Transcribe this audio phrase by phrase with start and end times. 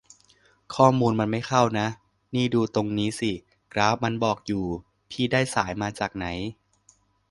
[0.75, 1.87] ข้อมูลมันไม่เข้านะ
[2.35, 3.31] นี่ดูตรงนี้สิ
[3.73, 4.65] กราฟมันบอกอยู่
[5.09, 6.25] พี่ได้สายมาจากไหน